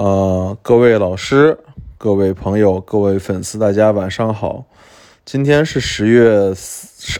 [0.00, 1.58] 呃，各位老师、
[1.98, 4.64] 各位朋友、各位粉丝，大家晚上好。
[5.26, 6.54] 今天是十月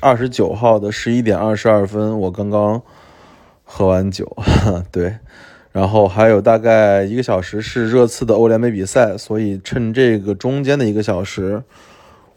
[0.01, 2.81] 二十九号的十一点二十二分，我刚刚
[3.65, 4.35] 喝完酒，
[4.91, 5.15] 对，
[5.73, 11.63] 然后还有大概一个小时是热刺的欧联杯比赛，所以趁这个中间的一个小时，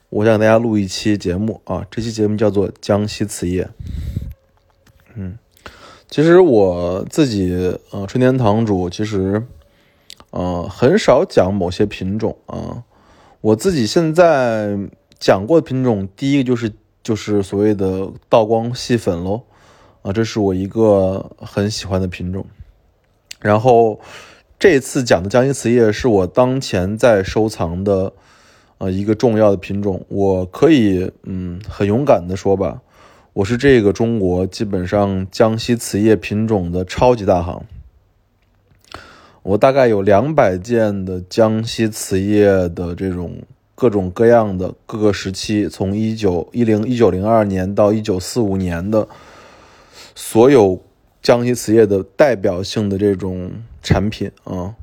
[0.10, 1.88] 我想给大家录一期节目啊。
[1.90, 3.64] 这期节目叫做《江西瓷业》。
[5.16, 5.38] 嗯，
[6.10, 9.42] 其实我自己呃，春天堂主其实。
[10.34, 12.84] 呃，很少讲某些品种啊。
[13.40, 14.76] 我自己现在
[15.20, 19.44] 讲过的品种，第一个就是就是所谓的道光细粉喽，
[20.02, 22.48] 啊，这是我一个很喜欢的品种。
[23.42, 24.00] 然后
[24.58, 28.12] 这次讲的江西瓷业是我当前在收藏的
[28.80, 32.82] 呃一个重要的品种，我可以嗯很勇敢的说吧，
[33.34, 37.64] 我是这个中国基本上江西瓷业品种的超级大行。
[39.44, 43.44] 我大概有两百件的江西瓷业的这种
[43.76, 49.06] 各种各样的各个时期，从一九一零一九零二年到一九四五年的
[50.16, 50.82] 所有
[51.22, 54.76] 江西瓷业的代表性的这种产品啊，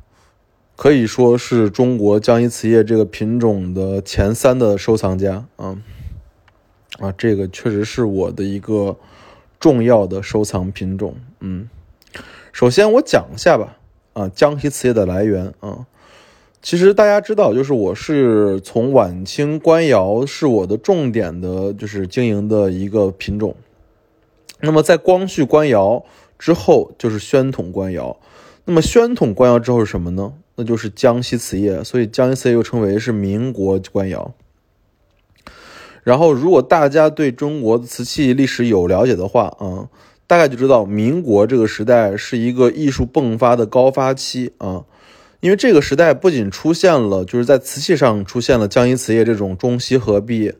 [0.77, 5.79] 可以说是中国江西瓷业这个品种的前三的收藏家啊
[6.99, 8.99] 啊，这个确实是我的一个
[9.59, 11.15] 重要的收藏品种。
[11.41, 11.71] 嗯，
[12.53, 13.79] 首先我讲一下吧。
[14.13, 15.87] 啊，江西瓷业的来源啊，
[16.61, 23.55] 其实大家知道，就是我是从晚清官窑是我的重点的，就是经营的一个品种。
[24.61, 26.05] 那么在光绪官窑
[26.39, 28.17] 之后，就是宣统官窑。
[28.65, 30.35] 那么宣统官窑之后是什么呢？
[30.57, 31.83] 那就是江西瓷业。
[31.83, 34.35] 所以江西瓷业又称为是民国官窑。
[36.03, 39.89] 然后，如果大家对中国的瓷器历史有了解的话，啊。
[40.31, 44.85] 大概就知道，民国这个时代是一个艺术迸发的高发期啊，
[45.41, 50.55] 因为这个时代不仅出现了，就是在瓷器上出现了江阴瓷业这种中西合璧、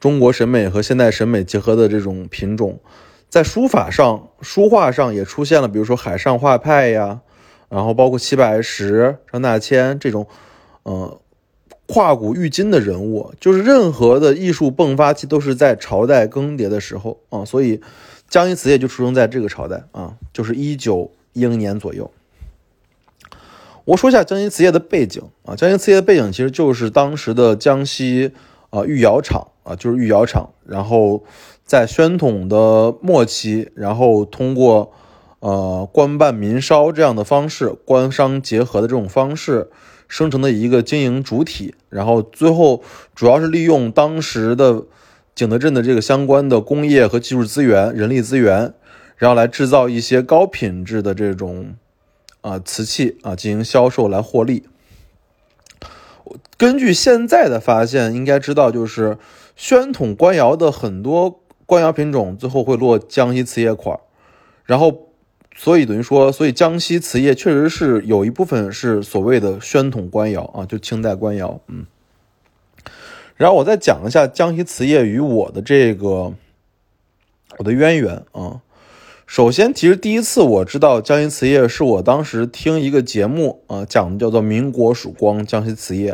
[0.00, 2.80] 中国审美和现代审美结合的这种品种，
[3.28, 7.20] 在书法上、书画上也出现了，比如说海上画派呀，
[7.68, 10.26] 然后包括齐白石、张大千这种，
[10.82, 11.20] 呃，
[11.86, 17.80] 跨古御今的人物，就是任何的艺术迸发期都是在朝代更迭的时候啊，所以。
[18.34, 22.10] 江西瓷业就出生在这个朝代啊，就是一九一零年左右。
[23.84, 28.32] 我说一下江西瓷业的背景啊，江西瓷业的背景其实就是当时的江西
[28.70, 31.22] 啊御窑厂啊，就是御窑厂，然后
[31.64, 34.92] 在宣统的末期，然后通过
[35.38, 39.70] 呃官办民烧这样的方式，官商结合的这种方式
[40.08, 42.82] 生成的一个经营主体，然后最后
[43.14, 44.82] 主要是利用当时的。
[45.34, 48.72] 景德镇的这个相关的工业和技术资源、人力资源，
[49.16, 51.74] 然后来制造一些高品质的这种
[52.40, 54.64] 啊瓷器啊进行销售来获利。
[56.56, 59.18] 根据现在的发现，应该知道就是
[59.56, 63.98] 宣统官窑的很多官窑品种最后会落江西瓷业款，
[64.64, 65.08] 然后
[65.56, 71.86] 所以等于说，所以江西瓷业确实是有一部分是所谓的宣统官窑啊，就清代官窑，嗯。
[73.36, 76.32] 然后我再讲一下江西瓷业与我的这个
[77.58, 78.60] 我的渊源啊。
[79.26, 86.12] 首先，其实第一次我知道江西瓷业是我当时听一个节目啊讲的，叫做《民国曙光江西瓷业》，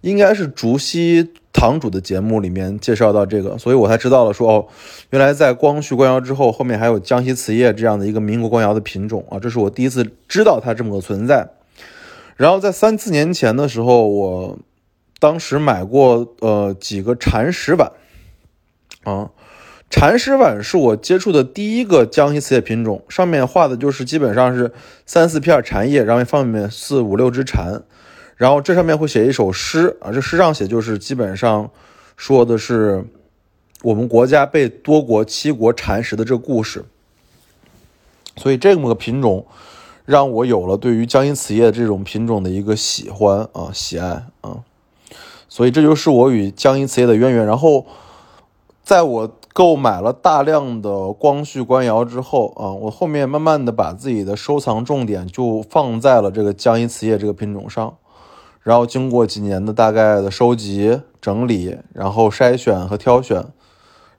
[0.00, 4.66] 应该是竹溪堂主的节目里面介绍到这个，所以我才知道了说哦，
[5.10, 11.48] 原来在光绪官窑之后，后面还有江西瓷业这样的一个民国官窑的品种啊，这是我第一次知道它这么个存在。
[12.36, 14.58] 然后在三四年前的时候，我。
[15.18, 17.90] 当时买过呃几个蚕石碗，
[19.04, 19.30] 啊，
[19.88, 24.72] 蚕石碗是我接触的第一个江西瓷业品种，上面画的就是基本上是
[25.06, 27.82] 三四片蚕叶，然后放里面四五六只蝉，
[28.36, 31.70] 然后这上面会写一首诗啊，这诗上写就是基本上
[32.16, 33.04] 说的是
[33.82, 36.84] 我们国家被多国七国蚕食的这故事，
[38.36, 39.46] 所以这么个品种
[40.04, 44.62] 让我有了对于江西瓷业这种品种的一个喜欢啊喜爱啊。
[45.48, 47.46] 所以这就是我与江阴瓷业的渊源。
[47.46, 47.86] 然后，
[48.82, 57.94] 在我购买了大量的光绪官窑之后啊，我后面慢慢的把自己的收藏重点就放在了这个江阴瓷业这个品种上。
[58.62, 63.44] 然后经过几年的大概的收集、整理，然后筛选和挑选，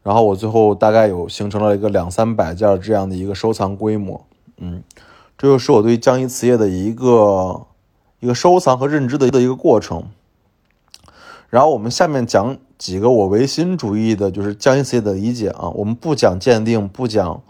[0.02, 4.26] 然后我最后大概有形成了一个两三百件这样的一个收藏规模。
[4.58, 4.82] 嗯，
[5.38, 7.64] 这就是我对江阴瓷业的一个
[8.22, 10.06] 一个收藏和认知的的一个过程。
[11.50, 15.70] 然后我们下面讲几个我唯心主义的，就是江西瓷业的理解啊。
[15.70, 17.42] 我们不讲鉴定，不讲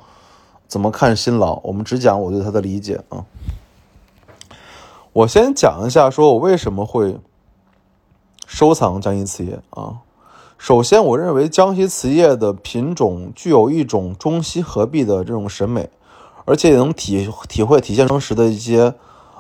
[0.68, 3.26] 怎么看新老，我们只讲我对它的理解啊。
[5.14, 7.18] 我先讲一下，说我为什么会
[8.46, 10.02] 收藏江西瓷业啊。
[10.60, 15.90] 首先，我认为江西瓷业的品种具有一种中西合璧的这种审美，
[16.46, 18.94] 而且也能体体会体现当时的一些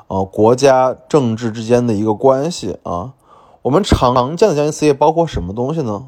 [0.07, 3.13] 呃国家政治之间的一个关系啊。
[3.61, 6.07] 我们常见的江西瓷业包括什么东西呢？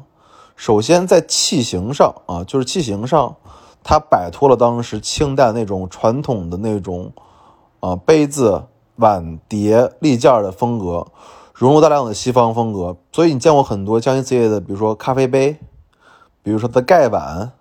[0.56, 3.36] 首先，在器型上啊，就是器型上，
[3.82, 7.12] 它摆脱了当时清代那种传统的那种
[7.80, 8.64] 啊杯子、
[8.96, 11.06] 碗碟、立件的风格。
[11.52, 15.58] 融入大量的西方风格，所以你见过很多江西瓷业的，比如说咖啡杯，
[16.42, 17.52] 比如说它的盖碗，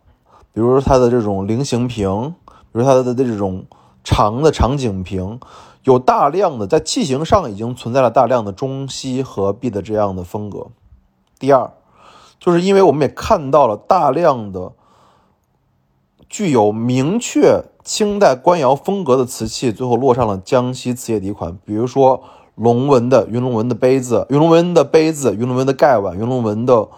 [0.53, 3.65] 比如说它的这种菱形瓶，比如它的这种
[4.01, 5.37] 长的长颈瓶，
[5.83, 10.67] 有大量的在器型上已经存在了大量的中西合璧的这样的风格。
[11.37, 11.71] 第二，
[12.39, 14.73] 就是因为我们也看到了大量的
[16.27, 22.23] 具有明确清代官窑风格的瓷器，最后落上了江西瓷业底款，比如说。
[22.59, 26.89] 龙纹的云龙纹的杯子，云龙纹的杯子，云龙纹的盖碗，云龙纹的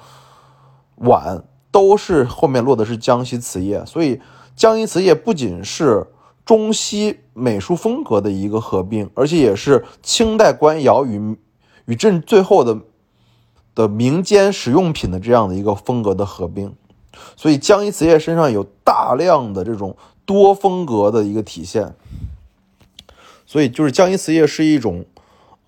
[0.96, 3.86] 碗，都是后面落的是江西瓷业。
[3.86, 4.20] 所以
[4.56, 6.08] 江西瓷业不仅是
[6.46, 11.38] 中西美术风格的一个合并，而且也是清代官窑与
[11.86, 12.80] 与这最后的
[13.76, 16.76] 的民间实用品的这样的一个风格的合并。
[17.36, 19.96] 所以江西瓷业身上有大量的这种
[20.26, 21.94] 多风格的一个体现。
[23.46, 25.06] 所以就是江西瓷业是一种。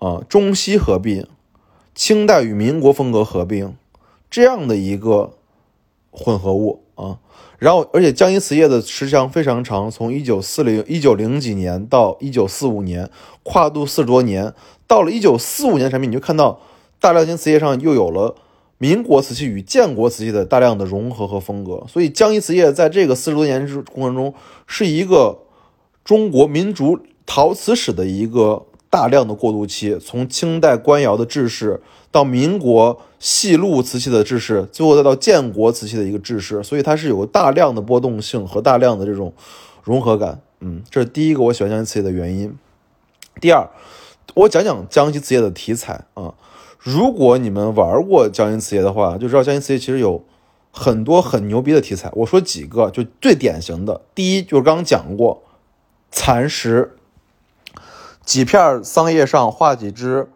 [0.00, 1.26] 啊，中西合并，
[1.94, 3.74] 清代与民国风格合并，
[4.28, 5.32] 这样的一个
[6.10, 7.20] 混合物啊。
[7.64, 13.08] 然后，而且江阴瓷业的时长非常长，从一九四零一九零几年到一九四五年，
[13.42, 14.52] 跨度四十多年。
[14.86, 16.60] 到了一九四五年产品，你就看到
[17.00, 18.34] 大量型瓷业上又有了
[18.76, 21.82] 民国瓷器与建国瓷器的大量的融合和风格。
[21.88, 24.34] 所以，江阴瓷业在这个四十多年之过程中，
[24.66, 25.38] 是一个
[26.04, 28.66] 中国民族陶瓷史的一个。
[28.90, 31.82] 大量的过渡期，从清代官窑的制式
[32.14, 39.32] 到民国细路瓷器的制式，最后再到建国瓷器的一个制式，所以它是有大量的波动性和大量的这种
[39.82, 40.40] 融合感。
[40.60, 42.56] 嗯，这是第一个我喜欢江西瓷业的原因。
[43.40, 43.68] 第二，
[44.34, 46.34] 我讲讲江西瓷业的题材啊。
[46.78, 50.24] 如果你们玩过江西瓷业的话，就知道江西瓷业其实有
[50.70, 52.08] 很多很牛逼的题材。
[52.12, 55.42] 我说几个，就最典型的，第一就是刚讲过
[56.12, 56.96] 蚕石。
[58.24, 60.28] 几片桑叶上画几只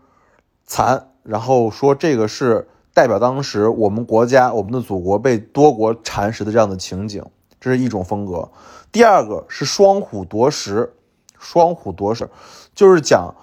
[0.67, 7.25] 蚕，然后说这个是代表当时我们国家、我们的祖国被多国蚕食的这样的情景，
[7.61, 8.49] 这是一种风格。
[8.91, 10.95] 第二个是双虎夺食，
[11.39, 12.29] 双虎夺食
[12.75, 13.35] 就是讲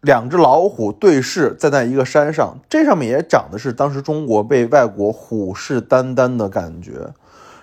[0.00, 7.14] 两只老虎对视，在那一个山上，这上面也长的是当时中国被外国虎视眈眈的感觉。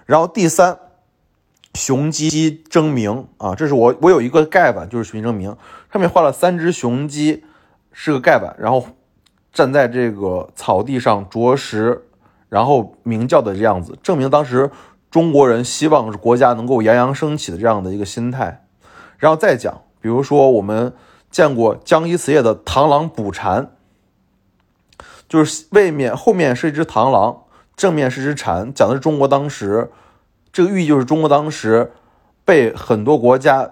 [0.06, 0.80] 然后第三。
[1.78, 5.58] 雄鸡争鸣啊，这是我我有一个盖板，就是雄鸡争鸣，
[5.92, 7.44] 上面画了三只雄鸡，
[7.92, 8.88] 是个盖板，然后
[9.56, 12.04] 站在这个草地上啄食，
[12.50, 14.70] 然后鸣叫的这样子，证明当时
[15.10, 18.68] 中国人希望国家能够洋洋升起的这样的一个心态。
[19.18, 20.94] 然后再讲，比如说我们
[21.32, 23.72] 见过江一瓷业的螳螂捕蝉，
[25.30, 27.44] 就是背面后面是一只螳螂，
[27.78, 29.90] 正面是只蝉，讲的是中国当时。
[30.52, 31.92] 这个寓意就是中国当时
[32.46, 33.72] 被很多国家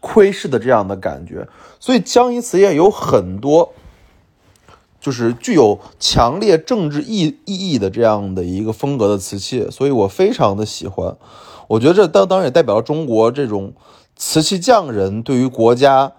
[0.00, 1.46] 窥视的这样的感觉，
[1.78, 3.72] 所以江一瓷业有很多
[5.02, 11.16] 就是具有强烈政治意意义的这样的一个风格的瓷器，所以我非常的喜欢。
[11.66, 13.72] 我觉得这当当然也代表了中国这种
[14.14, 16.12] 瓷器匠人对于国家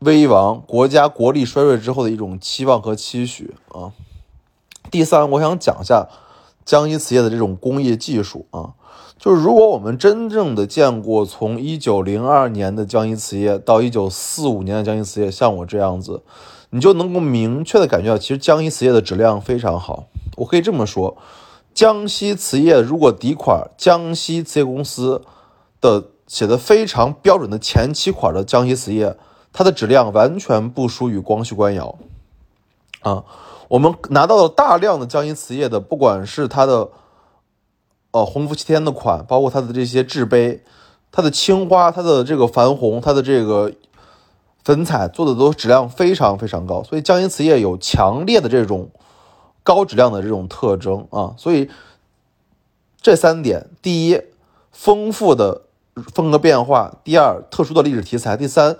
[0.00, 3.90] 危亡、国家国力衰弱之后的一种期望和期许啊。
[4.90, 6.06] 第三，我想讲一下。
[6.66, 8.74] 江阴瓷业的这种工业技术啊，
[9.20, 16.22] 就是如果我们真正的见过从一九零二年的江阴瓷业到一九四五年的江阴瓷业，像我这样子，
[16.76, 20.04] 你就能够明确的感觉到，其实江西瓷业的质量非常好。
[20.36, 21.16] 我可以这么说，
[21.72, 25.22] 江西瓷业如果底款江西瓷业公司
[25.80, 29.16] 的写的非常标准的前七款的江西瓷业，
[29.54, 31.96] 它的质量完全不输于光绪官窑
[33.00, 33.24] 啊。
[33.68, 36.90] 我们拿到了大量的江西瓷业的，不管是它的，
[38.10, 40.62] 呃，鸿福齐天的款，包括它的这些制杯，
[41.10, 43.72] 它的青花，它的这个矾红，它的这个
[44.66, 48.90] 粉彩做的都质量非常非常高，所以江阴瓷业有强烈的这种
[49.62, 51.70] 高质量的这种特征啊，所以
[53.00, 54.20] 这三点：第一，
[54.72, 55.62] 丰富的
[56.12, 58.76] 风格变化；第二，特殊的历史题材；第三。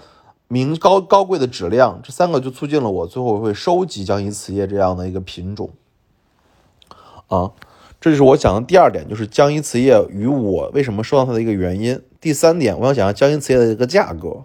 [0.49, 5.71] 名高高贵的质量，这三个就促进了我最后会收集江阴瓷业这样的一个品种，
[7.27, 7.51] 啊，
[8.01, 12.01] 这就是我讲的第二点，就是江阴瓷业与我为什么收藏它的一个原因。
[12.21, 14.45] 第三点，我想讲下江阴瓷业的一个价格，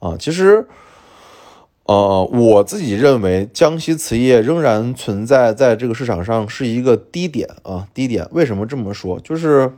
[0.00, 0.66] 啊，其实
[1.84, 8.26] 呃，我自己认为江西瓷业仍然存在在这个市场上是一个低点啊，低点。
[8.32, 9.18] 为什么这么说？
[9.20, 9.72] 就是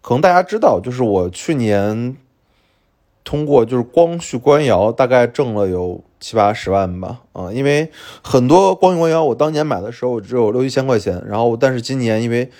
[0.00, 2.16] 可能大家知道，就是我去年
[3.24, 7.90] 通过就是光绪官窑大概挣了有七八十万吧，啊，因为
[8.22, 12.50] 很多光绪官窑我当年买的时候只有六七千块钱，然后但是今年因为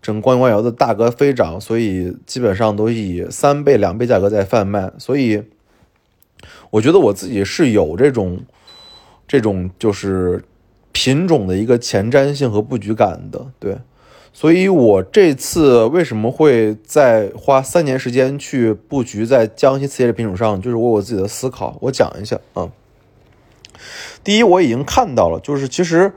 [0.00, 5.42] 整光绪官窑的大格飞涨，所以基本上都以三倍、两倍价格在贩卖，所以。
[6.70, 8.40] 我觉得我自己是有这种，
[9.26, 10.44] 这种就是
[10.92, 13.78] 品种的一个前瞻性和布局感的，对，
[14.32, 22.70] 所以我这次为什么会在花三年时间去布局在江西瓷业的品种上，就是我我自己的思考，我讲一下啊。
[24.22, 26.12] 第一，我已经看到了，就是其实。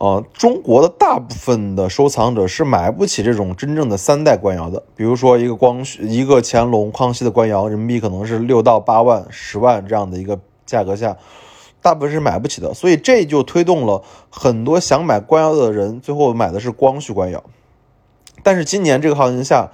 [0.00, 4.82] 呃，中国的大部分的收藏者是买不起这种真正的三代官窑的。
[4.96, 11.18] 比如说，一个光绪、一个乾隆、康熙的官窑，人民币可能是六到八万、十万这样的一个价格下，
[11.82, 12.72] 大部分是买不起的。
[12.72, 17.44] 所以这就推动了很多想买官窑的人，最后买的是光绪官窑。
[18.42, 19.70] 但是今年这个行情下，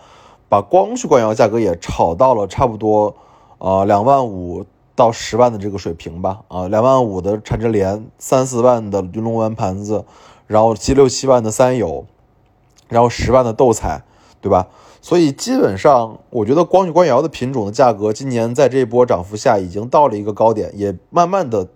[0.49, 3.15] 把光绪官窑价格也炒到了差不多，
[3.59, 4.67] 呃，两万五。
[4.97, 10.05] 到十万的这个水平吧，啊，两万五的缠枝莲，三四万的云龙湾盘子，
[10.49, 12.07] 然后七六七万的三友，
[12.89, 14.03] 然后十万的斗彩，
[14.41, 14.69] 对吧？
[15.03, 21.69] 所以基本上，我觉得光绪官窑的品种的价格，今年在这一波涨幅下，已经到了一个高点，也慢慢的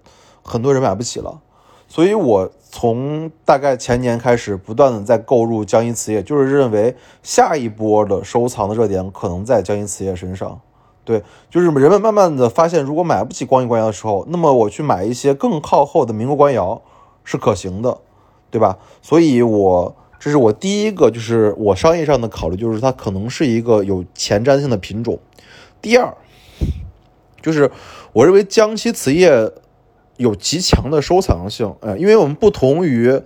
[0.43, 1.41] 很多人买不起了。
[1.87, 10.61] 所以我从大概前年开始，不断的在购入江阴瓷业，就是认为下一波的收藏的热点可能在江阴瓷业身上。
[11.03, 16.83] 对，就是人们慢慢的发现，如果买不起光绪官窑的时候，那么我去买一些更靠后的民国官窑
[17.25, 17.99] 是可行的，
[18.51, 18.79] 对吧？
[19.03, 25.19] 所以，我这是我第一个，就是我商业上的考虑，就是它可能是一个有前瞻性的品种。
[25.83, 26.15] 第二，
[27.43, 27.73] 就是
[28.13, 29.51] 我认为江西瓷业
[30.19, 33.21] 有极强的收藏性，呃，因为我们不同于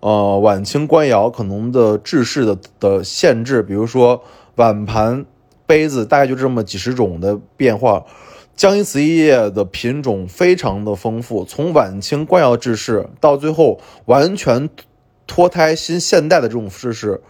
[0.00, 4.22] 呃晚清官窑可能的制式的的限制，比如说
[4.56, 5.24] 碗盘。
[5.72, 8.04] 杯子大概就这么几十种的变化，
[8.54, 14.68] 江阴瓷业的品种非常的丰富，从晚清官窑制式到最后完全
[15.26, 17.22] 脱胎新现代的这种制式，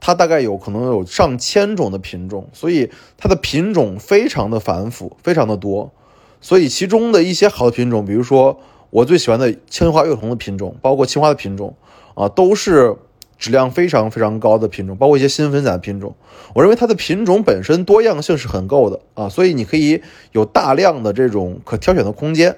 [0.00, 2.88] 它大概有可能有上千种的品种，所以
[3.18, 5.92] 它的品种非常的繁复，非常的多。
[6.40, 11.76] 所以其中的一些好的品种，比如说我最喜欢的青花釉红的品种，包括青花的品种
[12.14, 12.96] 啊，都是。
[13.44, 16.14] 质量非常非常高的品种，包括一些新分散品种，
[16.54, 20.00] 我认为它的品种本身多样性是很够的啊，所以你可以
[20.32, 22.56] 有大量的这种可挑选的空间，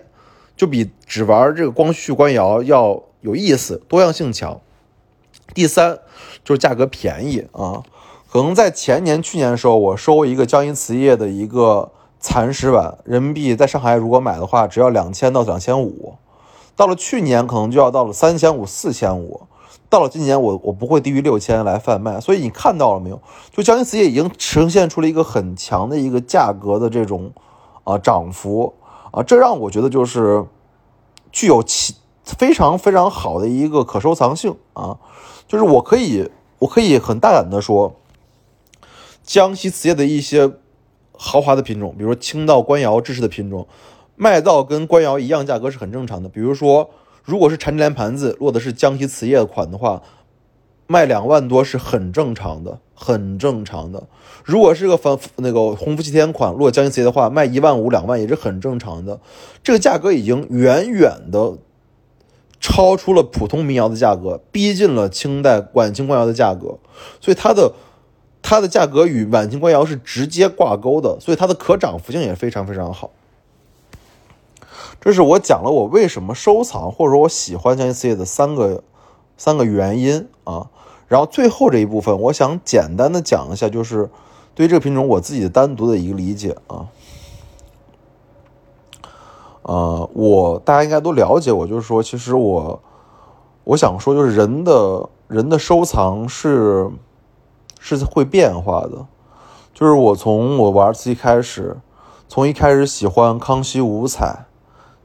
[0.57, 4.61] 就比只玩这个光绪官窑要有意思，多样性强。
[5.53, 5.99] 第三
[6.45, 7.83] 就是价格便宜啊，
[8.31, 11.91] 可能在前年、去年的时候，我收一个江阴瓷业的一个
[12.21, 16.15] 蚕石碗，人民币在上海如果买的话，只要两千到两千五，
[16.77, 19.49] 到了去年可能就要到了三千五、四千五。
[19.89, 23.23] 到了今年，我我不会低于六千来贩卖，所以你看到了没有？
[23.53, 27.31] 就江阴瓷业已经呈现出了一个很强的一个价格的这种
[27.85, 28.75] 啊涨幅
[29.13, 30.45] 啊，这让我觉得就是
[31.31, 34.99] 具有其非常非常好的一个可收藏性啊，
[35.47, 36.29] 就是我可以
[36.59, 37.95] 我可以很大胆的说，
[39.23, 40.51] 江西瓷业的一些
[41.13, 43.69] 豪华的品种，比如说青道官窑制式的品种，
[44.17, 46.91] 卖到跟官窑一样价格是很正常的，比如说。
[47.27, 50.03] 如果是产值连盘子落的是江西瓷业款的话，
[50.87, 54.05] 卖两万多是很正常的，很正常的。
[54.45, 59.21] 如果是个反那个鸿福齐天款落江西瓷业的话，卖一万五两万也是很正常的。
[59.65, 61.59] 这个价格已经远远的
[62.61, 66.79] 超出了普通民窑的价格，逼近了清代晚清官窑的价格，
[67.21, 67.73] 所以它的
[68.41, 73.11] 它的价格与晚清官窑是直接挂钩的，所以它的可涨幅性也非常非常好。
[75.01, 78.83] 这是我讲了我为什么收藏或者说我喜欢江阴瓷业的三个
[79.37, 80.69] 三个原因啊，
[81.07, 84.11] 然后最后这一部分我想简单的讲一下，就是
[84.55, 86.89] 对这个品种我自己的单独的一个理解啊，
[89.63, 92.83] 呃，我大家应该都了解，我就是说，其实我
[93.63, 96.91] 我想说，就是人的人的收藏是
[97.79, 99.07] 是会变化的，
[99.73, 101.77] 就是我从我玩瓷器开始，
[102.27, 104.47] 从一开始喜欢康熙五彩。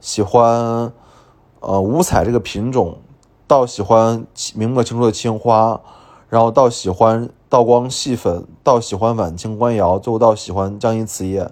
[0.02, 0.92] 喜欢，
[1.60, 2.98] 呃，五彩这个品种，
[3.46, 5.80] 到喜欢明末清初的青花，
[6.28, 11.48] 然后到喜欢道光细粉，到喜欢晚清官窑，最后到喜欢江阴瓷业。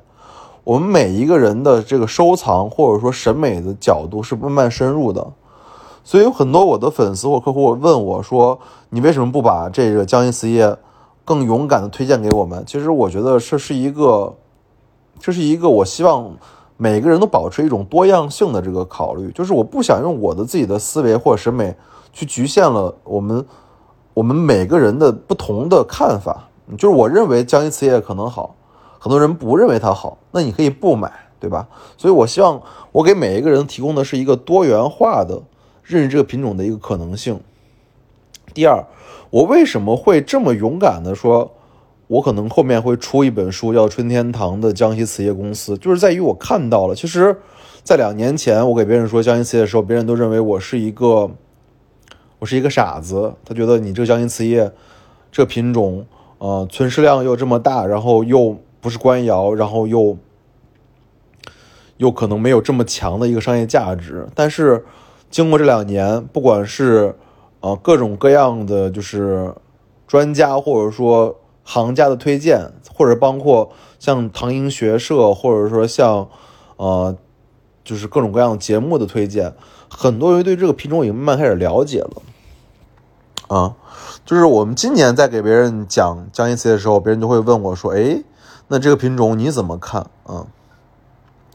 [0.64, 5.28] 我们每一个人的这个收藏或者说审美的角度是慢慢深入的，
[6.02, 8.58] 所以有很多我的粉丝或客户问我说
[8.90, 10.76] ：“你为什么不把这个江阴瓷业
[11.24, 14.34] 更勇敢的推荐给我们？”其实我觉得这是一个，
[15.20, 16.32] 这是一个我希望。
[16.82, 21.76] 每个人都保持一种多样性的这个考虑，就是我不想用我的自己的思维或审美
[22.10, 23.44] 去局限了我们
[24.14, 26.48] 我们每个人的不同的看法。
[26.78, 28.56] 就是我认为江西瓷业可能好，
[28.98, 31.68] 很多人不认为它好，那你可以不买，对吧？
[31.98, 32.58] 所以我希望
[32.92, 35.38] 我给每一个人提供的是一个多元化的
[35.82, 37.38] 认识这个品种的一个可能性。
[38.54, 38.82] 第二，
[39.28, 41.52] 我为什么会这么勇敢的说？
[42.10, 47.36] 我可能后面会出一本书，叫《春天堂的江西瓷业公司》，就是在于我看到了，其实，
[47.84, 51.30] 在两年前我给别人说江西瓷业的时候，别人都认为我是一个，
[52.40, 54.72] 我是一个傻子，他觉得你这个江西瓷业
[55.30, 56.04] 这品种，
[56.38, 60.18] 呃，存世量又这么大，然后又不是官窑，然后又
[61.98, 64.26] 又可能没有这么强的一个商业价值。
[64.34, 64.84] 但是
[65.30, 67.14] 经过这两年，不管是
[67.60, 69.54] 呃各种各样的就是
[70.08, 71.36] 专家，或者说
[71.70, 76.28] 行家的推荐，或者包括像唐英学社，或者说像，
[76.76, 77.16] 呃，
[77.84, 79.54] 就是各种各样节目的推荐，
[79.88, 82.22] 很多人对这个品种已经慢慢开始了解了。
[83.46, 83.76] 啊，
[84.26, 88.24] 就是我们今年在给别人讲江阴瓷的时候，别人就会问我说：“哎，
[88.66, 90.48] 那这个品种你怎么看？”啊，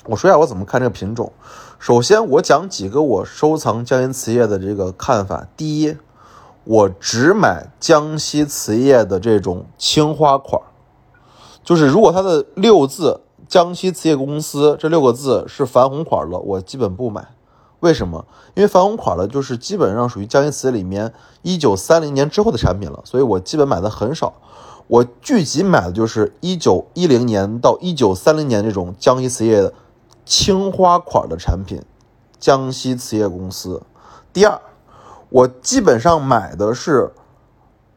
[0.06, 1.34] 我说一下我怎么看这个品种。
[1.78, 5.46] 首先，我讲几个我收藏江阴瓷业的这个看法。
[5.58, 5.98] 第一。
[6.66, 10.60] 我只买江西瓷业的这种青花款
[11.64, 17.28] 就是如果它的六字“江西瓷业公司”这六个字是矾红款的，我基本不买。
[17.82, 18.26] 为什么？
[18.56, 24.34] 因为矾红款的，就是基本上属于江西瓷业里面一九三零年之后的产品了，所以我基本买的很少。
[24.88, 29.74] 我聚集买的就是一九一零年到一九三零年这种江西瓷业的
[30.26, 31.82] 青花款的产品，
[32.40, 33.84] 江西瓷业公司。
[34.34, 34.60] 第二。
[35.30, 37.12] 我基本上买的是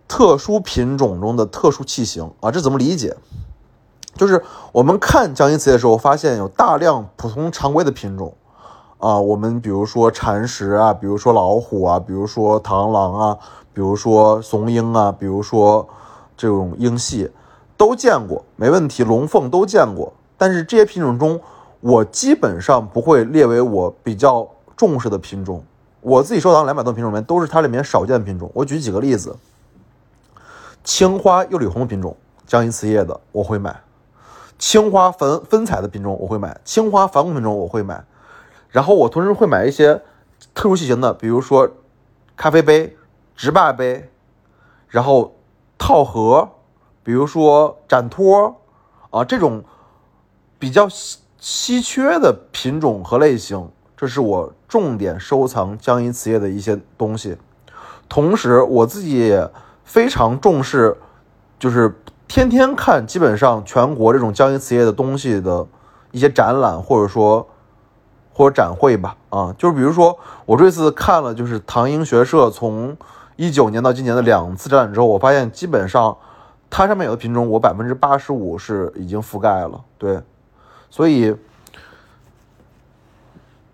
[0.08, 3.16] 特殊品种中的特殊器型啊，这怎么理解？
[4.14, 4.42] 就是
[4.73, 8.35] 我们看江阴瓷的时候，发现有大量普通常规的品种
[8.99, 13.38] 啊，我们比如说蚕食啊，比如说老虎啊，比如说螳螂啊，
[13.73, 15.88] 比如说松鹰啊，比如说
[16.36, 17.30] 这种鹰系
[17.76, 20.12] 都见过，没问题，龙凤都见过。
[20.36, 21.41] 但是这些品种中，
[21.80, 25.62] 我基本上不会列为我比较重视的品种。
[26.00, 28.50] 我自己收藏两百多品种里面，都是它里面少见的品种。
[28.54, 29.37] 我举几个例子：
[30.84, 33.73] 青花釉里红品种，江阴瓷业的我会买；
[34.58, 38.04] 青花粉粉彩的品种我会买；青花矾红品种我会买。
[38.71, 40.02] 然后我同时会买一些
[40.54, 41.69] 特殊器型的，比如说
[42.37, 42.97] 咖啡杯、
[43.34, 44.11] 直把杯，
[44.89, 45.34] 然后
[45.76, 46.49] 套盒，
[47.02, 48.61] 比如说展托
[49.11, 49.65] 啊这种
[50.58, 53.69] 比较稀稀缺的品种和类型。
[54.00, 57.37] 这是我重点收藏江阴瓷业的一些东西，
[58.08, 59.50] 同时我自己也
[59.82, 60.97] 非常重视，
[61.58, 61.93] 就是
[62.28, 65.67] 天天看基本上全国这种江阴瓷业的东西的
[66.13, 67.45] 一些展览，或者说
[68.32, 72.97] 或者展会吧，啊，就是比如说我这次看了就是唐英学社从
[73.34, 76.17] 一九年到今年的两次展览之后，我发现基本上
[76.71, 80.23] 它上面有的品种我百分之八十五是已经覆盖了，对，
[80.89, 81.34] 所以。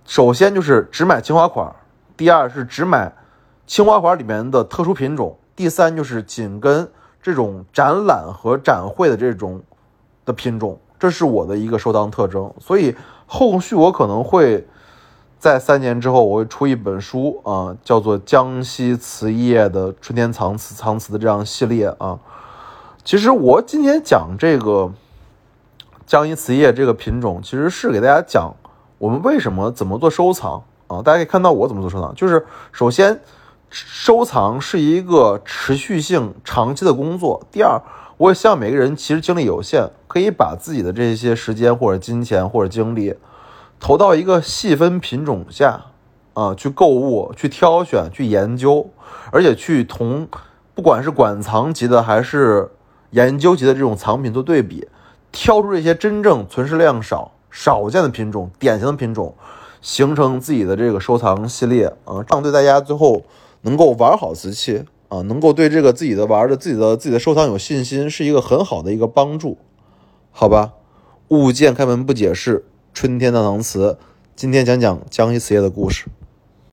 [0.05, 1.75] 首先就是只买青花款，
[2.17, 3.11] 第二是只买
[3.67, 6.87] 青花款里面的特殊品种，第三就是紧跟
[7.23, 9.63] 这种展览和展会的这种
[10.27, 12.53] 的品种，这是我的一个收藏特征。
[12.61, 12.95] 所以
[13.27, 14.67] 后续我可能会
[15.39, 22.19] 在三年之后，我会出一本书啊，叫做《江西瓷业的春天藏瓷藏瓷的这样系列啊。
[23.03, 24.93] 其实我今天讲这个
[26.07, 28.55] 江西瓷业这个品种，其实是给大家讲。
[29.05, 31.03] 我们为什么怎么做收藏啊？
[31.03, 33.21] 大家可以看到我怎么做收藏，就是首先，
[33.69, 37.47] 收藏是一个持续性、长期的工作。
[37.53, 37.79] 第二，
[38.17, 43.15] 我也希望每个人其实精力有限，可以把自己的这些时间或者金钱或者精力，
[43.79, 45.85] 投到一个细分品种下，
[46.33, 48.89] 啊，去购物、去挑选、去研究，
[49.31, 50.27] 而且去同
[50.75, 52.71] 不管是馆藏级的还是
[53.11, 54.89] 研究级的这种藏品做对比，
[55.31, 57.33] 挑出这些真正存世量少。
[57.57, 59.33] 少见的品种，典型的品种，
[59.81, 63.23] 形成自己的这个收藏系列啊，这样对大家最后
[63.63, 69.57] 能够玩好瓷器啊，能够对这个自己的玩的自己的自己的收藏有信心，是一个很好的一个帮助，
[70.33, 70.73] 好吧？
[71.29, 73.99] 物件开门不解释，春天的搪瓷，
[74.35, 76.07] 今天讲讲江西瓷业的故事。